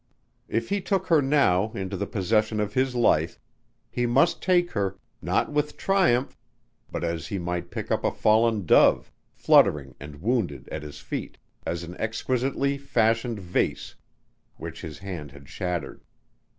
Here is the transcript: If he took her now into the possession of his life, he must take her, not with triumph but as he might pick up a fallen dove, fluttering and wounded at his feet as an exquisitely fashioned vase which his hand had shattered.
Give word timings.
If 0.47 0.69
he 0.69 0.81
took 0.81 1.05
her 1.09 1.21
now 1.21 1.71
into 1.73 1.95
the 1.95 2.07
possession 2.07 2.59
of 2.59 2.73
his 2.73 2.95
life, 2.95 3.39
he 3.91 4.07
must 4.07 4.41
take 4.41 4.71
her, 4.71 4.97
not 5.21 5.51
with 5.51 5.77
triumph 5.77 6.35
but 6.91 7.03
as 7.03 7.27
he 7.27 7.37
might 7.37 7.69
pick 7.69 7.91
up 7.91 8.03
a 8.03 8.09
fallen 8.09 8.65
dove, 8.65 9.11
fluttering 9.35 9.93
and 9.99 10.19
wounded 10.19 10.67
at 10.69 10.81
his 10.81 10.99
feet 11.01 11.37
as 11.67 11.83
an 11.83 11.95
exquisitely 11.99 12.79
fashioned 12.79 13.39
vase 13.39 13.93
which 14.57 14.81
his 14.81 14.97
hand 14.97 15.33
had 15.33 15.47
shattered. 15.47 16.03